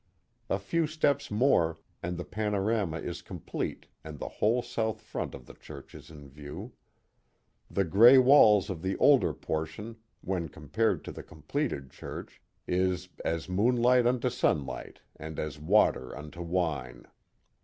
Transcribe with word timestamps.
A 0.49 0.57
few 0.57 0.87
steps 0.87 1.29
more 1.29 1.77
and 2.01 2.17
the 2.17 2.23
panorama 2.25 2.97
is 2.97 3.21
complete 3.21 3.85
and 4.03 4.17
the 4.17 4.27
whole 4.41 4.63
south 4.63 4.99
front 4.99 5.35
of 5.35 5.45
the 5.45 5.53
church 5.53 5.93
is 5.93 6.09
in 6.09 6.27
view. 6.27 6.73
The 7.69 7.83
gray 7.83 8.17
walls 8.17 8.71
of 8.71 8.81
the 8.81 8.97
older 8.97 9.31
portion 9.31 9.97
when 10.21 10.49
compared 10.49 11.03
to 11.05 11.11
the 11.11 11.21
completed 11.21 11.91
church 11.91 12.41
is 12.67 13.09
as 13.23 13.47
moon 13.47 13.75
light 13.75 14.07
unto 14.07 14.31
sunlight 14.31 15.01
and 15.17 15.37
as 15.37 15.59
water 15.59 16.17
unto 16.17 16.41
wine." 16.41 17.05